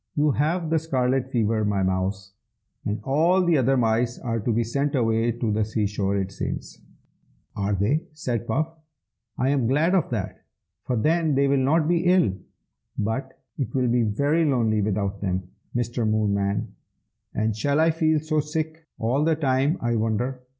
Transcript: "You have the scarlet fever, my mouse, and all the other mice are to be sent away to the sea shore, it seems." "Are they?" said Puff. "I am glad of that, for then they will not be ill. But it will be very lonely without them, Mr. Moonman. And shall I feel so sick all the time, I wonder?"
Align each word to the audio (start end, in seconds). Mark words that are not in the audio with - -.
"You 0.15 0.31
have 0.31 0.71
the 0.71 0.79
scarlet 0.79 1.29
fever, 1.29 1.63
my 1.63 1.83
mouse, 1.83 2.33
and 2.85 2.99
all 3.03 3.45
the 3.45 3.55
other 3.55 3.77
mice 3.77 4.17
are 4.17 4.39
to 4.39 4.51
be 4.51 4.63
sent 4.63 4.95
away 4.95 5.31
to 5.33 5.51
the 5.51 5.63
sea 5.63 5.85
shore, 5.85 6.17
it 6.17 6.31
seems." 6.31 6.81
"Are 7.55 7.73
they?" 7.75 8.07
said 8.11 8.47
Puff. 8.47 8.73
"I 9.37 9.49
am 9.49 9.67
glad 9.67 9.93
of 9.93 10.09
that, 10.09 10.41
for 10.85 10.95
then 10.95 11.35
they 11.35 11.47
will 11.47 11.57
not 11.63 11.87
be 11.87 12.05
ill. 12.05 12.33
But 12.97 13.39
it 13.59 13.75
will 13.75 13.89
be 13.89 14.01
very 14.01 14.43
lonely 14.43 14.81
without 14.81 15.21
them, 15.21 15.51
Mr. 15.75 16.09
Moonman. 16.09 16.69
And 17.35 17.55
shall 17.55 17.79
I 17.79 17.91
feel 17.91 18.19
so 18.21 18.39
sick 18.39 18.87
all 18.97 19.23
the 19.23 19.35
time, 19.35 19.77
I 19.81 19.97
wonder?" 19.97 20.41